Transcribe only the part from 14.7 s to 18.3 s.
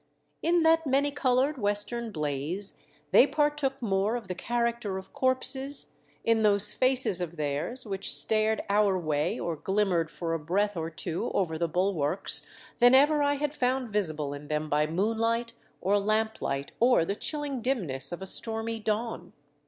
by moonlight or lamplight or the chilling dimness of a